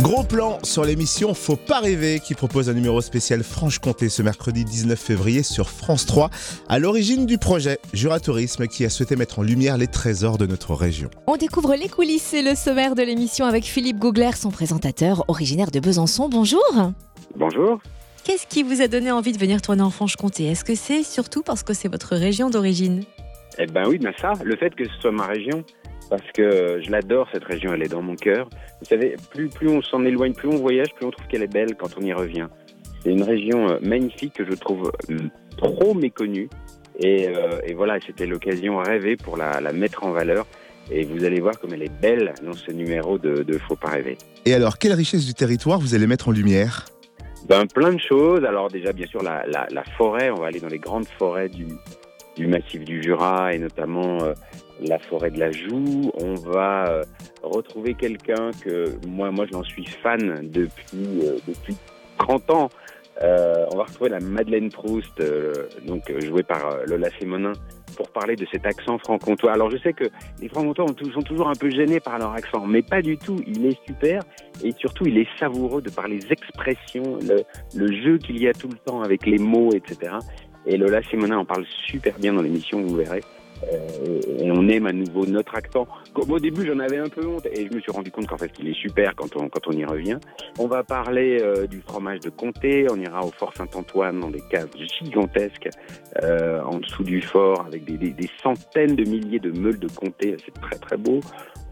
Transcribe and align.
Gros 0.00 0.22
plan 0.22 0.58
sur 0.62 0.84
l'émission 0.84 1.34
Faut 1.34 1.56
pas 1.56 1.80
rêver 1.80 2.20
qui 2.20 2.34
propose 2.34 2.70
un 2.70 2.74
numéro 2.74 3.00
spécial 3.00 3.42
Franche-Comté 3.42 4.08
ce 4.08 4.22
mercredi 4.22 4.64
19 4.64 4.98
février 4.98 5.42
sur 5.42 5.70
France 5.70 6.06
3 6.06 6.30
à 6.68 6.78
l'origine 6.78 7.26
du 7.26 7.36
projet 7.36 7.78
Jura 7.92 8.20
Tourisme 8.20 8.68
qui 8.68 8.84
a 8.84 8.90
souhaité 8.90 9.16
mettre 9.16 9.40
en 9.40 9.42
lumière 9.42 9.76
les 9.76 9.88
trésors 9.88 10.38
de 10.38 10.46
notre 10.46 10.74
région. 10.74 11.10
On 11.26 11.36
découvre 11.36 11.74
les 11.74 11.88
coulisses 11.88 12.32
et 12.32 12.42
le 12.42 12.54
sommaire 12.54 12.94
de 12.94 13.02
l'émission 13.02 13.44
avec 13.44 13.64
Philippe 13.64 13.98
Gougler, 13.98 14.32
son 14.36 14.50
présentateur, 14.50 15.24
originaire 15.26 15.72
de 15.72 15.80
Besançon. 15.80 16.28
Bonjour 16.28 16.62
Bonjour. 17.36 17.80
Qu'est-ce 18.22 18.46
qui 18.46 18.62
vous 18.62 18.80
a 18.80 18.86
donné 18.86 19.10
envie 19.10 19.32
de 19.32 19.38
venir 19.38 19.60
tourner 19.60 19.82
en 19.82 19.90
Franche-Comté? 19.90 20.44
Est-ce 20.44 20.64
que 20.64 20.76
c'est 20.76 21.02
surtout 21.02 21.42
parce 21.42 21.64
que 21.64 21.74
c'est 21.74 21.88
votre 21.88 22.14
région 22.14 22.50
d'origine? 22.50 23.02
Eh 23.58 23.66
ben 23.66 23.82
oui, 23.88 23.98
ben 23.98 24.12
ça, 24.20 24.32
le 24.44 24.56
fait 24.56 24.72
que 24.76 24.84
ce 24.84 25.00
soit 25.00 25.10
ma 25.10 25.26
région, 25.26 25.64
parce 26.08 26.30
que 26.32 26.80
je 26.82 26.90
l'adore 26.90 27.28
cette 27.32 27.44
région, 27.44 27.72
elle 27.74 27.82
est 27.82 27.88
dans 27.88 28.02
mon 28.02 28.16
cœur. 28.16 28.48
Vous 28.80 28.86
savez, 28.86 29.16
plus, 29.30 29.48
plus 29.48 29.68
on 29.68 29.82
s'en 29.82 30.04
éloigne, 30.04 30.32
plus 30.32 30.48
on 30.48 30.56
voyage, 30.56 30.94
plus 30.94 31.06
on 31.06 31.10
trouve 31.10 31.26
qu'elle 31.26 31.42
est 31.42 31.52
belle 31.52 31.74
quand 31.76 31.96
on 31.98 32.02
y 32.02 32.12
revient. 32.12 32.48
C'est 33.02 33.10
une 33.10 33.22
région 33.22 33.68
euh, 33.68 33.78
magnifique 33.80 34.34
que 34.34 34.44
je 34.44 34.52
trouve 34.52 34.90
euh, 35.10 35.18
trop 35.56 35.94
méconnue. 35.94 36.48
Et, 36.98 37.28
euh, 37.28 37.60
et 37.64 37.74
voilà, 37.74 37.98
c'était 38.04 38.26
l'occasion 38.26 38.78
rêvée 38.78 39.16
pour 39.16 39.36
la, 39.36 39.60
la 39.60 39.72
mettre 39.72 40.04
en 40.04 40.10
valeur. 40.10 40.46
Et 40.90 41.04
vous 41.04 41.24
allez 41.24 41.38
voir 41.38 41.58
comme 41.60 41.74
elle 41.74 41.82
est 41.82 42.00
belle 42.00 42.32
dans 42.42 42.54
ce 42.54 42.72
numéro 42.72 43.18
de, 43.18 43.42
de 43.42 43.58
Faut 43.58 43.76
pas 43.76 43.90
rêver. 43.90 44.16
Et 44.46 44.54
alors, 44.54 44.78
quelle 44.78 44.94
richesse 44.94 45.26
du 45.26 45.34
territoire 45.34 45.78
vous 45.78 45.94
allez 45.94 46.06
mettre 46.06 46.28
en 46.28 46.32
lumière? 46.32 46.86
Ben, 47.48 47.66
plein 47.66 47.92
de 47.92 48.00
choses. 48.00 48.44
Alors 48.44 48.68
déjà, 48.68 48.92
bien 48.92 49.06
sûr, 49.06 49.22
la, 49.22 49.46
la, 49.46 49.68
la 49.70 49.84
forêt. 49.96 50.30
On 50.30 50.36
va 50.36 50.46
aller 50.46 50.60
dans 50.60 50.68
les 50.68 50.78
grandes 50.78 51.06
forêts 51.18 51.48
du, 51.48 51.66
du 52.38 52.46
massif 52.46 52.84
du 52.84 53.02
Jura 53.02 53.52
et 53.52 53.58
notamment 53.58 54.22
euh, 54.22 54.32
la 54.80 54.98
forêt 55.00 55.30
de 55.30 55.40
la 55.40 55.50
Joux. 55.50 56.10
On 56.14 56.34
va 56.34 56.88
euh, 56.88 57.02
retrouver 57.42 57.94
quelqu'un 57.94 58.50
que 58.64 58.84
moi, 59.06 59.30
moi, 59.32 59.44
j'en 59.52 59.64
suis 59.64 59.86
fan 59.86 60.40
depuis 60.44 61.20
euh, 61.24 61.36
depuis 61.46 61.76
30 62.18 62.50
ans. 62.50 62.68
On 63.20 63.76
va 63.76 63.82
retrouver 63.82 64.10
la 64.10 64.20
Madeleine 64.20 64.70
Proust, 64.70 65.20
donc 65.84 66.02
jouée 66.20 66.44
par 66.44 66.76
Lola 66.86 67.10
Simonin, 67.18 67.52
pour 67.96 68.08
parler 68.10 68.36
de 68.36 68.46
cet 68.52 68.64
accent 68.64 68.96
franc-comtois. 68.98 69.50
Alors 69.52 69.70
je 69.72 69.76
sais 69.78 69.92
que 69.92 70.04
les 70.40 70.48
tou- 70.48 71.10
sont 71.12 71.22
toujours 71.22 71.48
un 71.48 71.54
peu 71.58 71.68
gênés 71.68 71.98
par 71.98 72.16
leur 72.20 72.30
accent, 72.32 72.64
mais 72.64 72.80
pas 72.80 73.02
du 73.02 73.18
tout. 73.18 73.34
Il 73.44 73.66
est 73.66 73.76
super 73.88 74.22
et 74.62 74.70
surtout 74.78 75.04
il 75.08 75.18
est 75.18 75.26
savoureux 75.40 75.82
de 75.82 75.90
par 75.90 76.06
les 76.06 76.20
expressions, 76.30 77.18
le 77.74 77.92
jeu 78.04 78.18
qu'il 78.18 78.40
y 78.40 78.46
a 78.46 78.52
tout 78.52 78.68
le 78.68 78.78
temps 78.78 79.02
avec 79.02 79.26
les 79.26 79.38
mots, 79.38 79.70
etc. 79.72 80.12
Et 80.68 80.76
Lola 80.76 81.02
Simonin 81.02 81.38
en 81.38 81.44
parle 81.44 81.64
super 81.86 82.18
bien 82.18 82.32
dans 82.34 82.42
l'émission, 82.42 82.80
vous 82.82 82.94
verrez. 82.96 83.22
Euh, 83.64 84.20
et 84.38 84.52
on 84.52 84.68
aime 84.68 84.86
à 84.86 84.92
nouveau 84.92 85.26
notre 85.26 85.56
accent. 85.56 85.88
Au 86.14 86.38
début, 86.38 86.64
j'en 86.64 86.78
avais 86.78 86.98
un 86.98 87.08
peu 87.08 87.26
honte 87.26 87.44
et 87.46 87.66
je 87.68 87.74
me 87.74 87.80
suis 87.80 87.90
rendu 87.90 88.10
compte 88.12 88.28
qu'en 88.28 88.38
fait, 88.38 88.52
il 88.60 88.68
est 88.68 88.74
super 88.80 89.16
quand 89.16 89.34
on, 89.34 89.48
quand 89.48 89.66
on 89.66 89.72
y 89.72 89.84
revient. 89.84 90.18
On 90.60 90.68
va 90.68 90.84
parler 90.84 91.38
euh, 91.42 91.66
du 91.66 91.80
fromage 91.80 92.20
de 92.20 92.30
comté. 92.30 92.86
On 92.88 93.00
ira 93.00 93.24
au 93.24 93.32
Fort 93.32 93.52
Saint-Antoine 93.56 94.20
dans 94.20 94.30
des 94.30 94.42
caves 94.48 94.68
gigantesques 95.02 95.70
euh, 96.22 96.62
en 96.62 96.78
dessous 96.78 97.02
du 97.02 97.20
fort 97.20 97.64
avec 97.66 97.84
des- 97.84 97.96
des 98.12 98.30
centaines 98.42 98.94
de 98.94 99.02
milliers 99.08 99.40
de 99.40 99.50
meules 99.50 99.80
de 99.80 99.88
comté. 99.88 100.36
C'est 100.44 100.54
très 100.60 100.76
très 100.76 100.96
beau. 100.96 101.18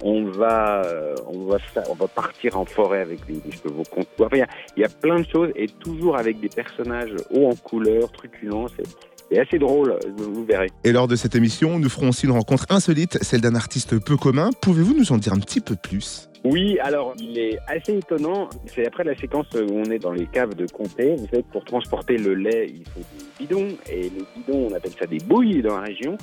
On 0.03 0.25
va, 0.25 0.85
euh, 0.85 1.15
on 1.27 1.45
va, 1.47 1.59
fa- 1.59 1.85
on 1.91 1.95
va 1.95 2.07
partir 2.09 2.59
en 2.59 2.65
forêt 2.65 3.01
avec 3.01 3.25
des, 3.27 3.35
des 3.35 3.53
chevaux 3.53 3.83
comtois. 3.91 4.27
Enfin, 4.27 4.37
il 4.37 4.41
y 4.41 4.43
a- 4.43 4.49
il 4.77 4.81
y, 4.83 4.85
a 4.85 4.89
plein 4.89 5.21
de 5.21 5.27
choses 5.27 5.51
et 5.57 5.67
toujours 5.69 6.17
avec 6.19 6.39
des 6.41 6.49
personnages 6.51 7.15
hauts 7.31 7.49
en 7.49 7.55
couleur, 7.55 8.11
truculents. 8.13 8.67
C'est 8.77 8.85
c'est 9.29 9.41
assez 9.41 9.59
drôle. 9.59 9.99
Vous, 10.17 10.33
vous 10.33 10.45
verrez. 10.45 10.69
Et 10.85 10.93
lors 10.93 11.09
de 11.09 11.17
cette 11.17 11.35
émission, 11.35 11.81
nous 11.81 11.89
ferons 11.89 12.11
aussi 12.11 12.27
une 12.27 12.33
rencontre 12.33 12.65
insolite, 12.69 13.19
celle 13.25 13.41
d'un 13.41 13.57
artiste 13.57 13.99
peu 13.99 14.17
commun. 14.17 14.51
Pouvez-vous 14.63 14.95
nous 14.97 15.11
en 15.11 15.19
dire 15.19 15.33
un 15.33 15.41
petit 15.41 15.61
peu 15.61 15.75
plus? 15.75 16.29
Oui, 16.45 16.79
alors 16.79 17.13
il 17.19 17.37
est 17.37 17.59
assez 17.67 17.97
étonnant. 17.97 18.49
C'est 18.67 18.87
après 18.87 19.03
la 19.03 19.17
séquence 19.17 19.47
où 19.55 19.73
on 19.73 19.85
est 19.91 19.99
dans 19.99 20.13
les 20.13 20.27
caves 20.27 20.55
de 20.55 20.67
comté. 20.69 21.17
Vous 21.17 21.27
savez 21.27 21.43
que 21.43 21.51
pour 21.51 21.65
transporter 21.65 22.19
le 22.19 22.35
lait, 22.35 22.69
il 22.73 22.85
faut 22.89 23.01
des 23.01 23.25
bidons. 23.47 23.77
Et 23.91 24.03
les 24.03 24.25
bidons, 24.37 24.69
on 24.71 24.75
appelle 24.75 24.93
ça 24.97 25.07
des 25.07 25.19
bouilles 25.19 25.61
dans 25.61 25.75
la 25.77 25.83
région. 25.87 26.17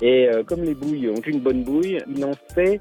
Et 0.00 0.26
euh, 0.30 0.42
comme 0.42 0.62
les 0.62 0.74
bouilles 0.74 1.10
ont 1.10 1.20
une 1.26 1.40
bonne 1.40 1.62
bouille, 1.62 1.98
il 2.16 2.24
en 2.24 2.32
fait 2.54 2.80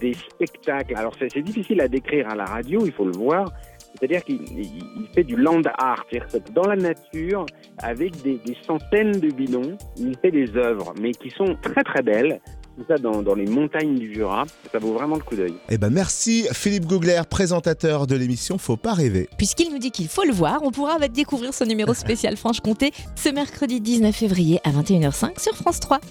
des 0.00 0.14
spectacles. 0.14 0.96
Alors 0.96 1.12
c'est 1.18 1.28
c'est 1.32 1.42
difficile 1.42 1.80
à 1.80 1.88
décrire 1.88 2.28
à 2.28 2.34
la 2.34 2.44
radio, 2.44 2.80
il 2.84 2.92
faut 2.92 3.04
le 3.04 3.12
voir. 3.12 3.52
C'est-à-dire 3.98 4.22
qu'il 4.24 4.40
il- 4.56 4.82
il 5.00 5.08
fait 5.14 5.24
du 5.24 5.36
land 5.36 5.62
art, 5.78 6.04
c'est-à-dire 6.10 6.28
que 6.44 6.52
dans 6.52 6.62
la 6.68 6.76
nature, 6.76 7.44
avec 7.78 8.22
des, 8.22 8.38
des 8.46 8.56
centaines 8.66 9.12
de 9.12 9.28
bidons, 9.30 9.76
il 9.96 10.16
fait 10.22 10.30
des 10.30 10.56
œuvres, 10.56 10.94
mais 11.00 11.10
qui 11.12 11.30
sont 11.30 11.56
très 11.60 11.82
très 11.82 12.02
belles. 12.02 12.40
Tout 12.78 12.84
ça 12.88 12.96
dans, 12.96 13.20
dans 13.20 13.34
les 13.34 13.46
montagnes 13.46 13.96
du 13.96 14.14
Jura. 14.14 14.44
Ça 14.72 14.78
vaut 14.78 14.92
vraiment 14.94 15.16
le 15.16 15.22
coup 15.22 15.34
d'œil. 15.34 15.52
Eh 15.68 15.76
ben 15.76 15.90
merci 15.90 16.46
Philippe 16.52 16.86
Gougler, 16.86 17.20
présentateur 17.28 18.06
de 18.06 18.14
l'émission 18.14 18.56
Faut 18.58 18.76
pas 18.76 18.94
rêver. 18.94 19.28
Puisqu'il 19.36 19.70
nous 19.72 19.78
dit 19.78 19.90
qu'il 19.90 20.06
faut 20.08 20.24
le 20.24 20.32
voir, 20.32 20.60
on 20.62 20.70
pourra 20.70 20.96
découvrir 21.08 21.52
ce 21.52 21.64
numéro 21.64 21.92
spécial 21.94 22.36
Franche-Comté 22.36 22.92
ce 23.16 23.28
mercredi 23.28 23.80
19 23.80 24.14
février 24.14 24.60
à 24.64 24.70
21h05 24.70 25.40
sur 25.40 25.54
France 25.56 25.80
3. 25.80 25.98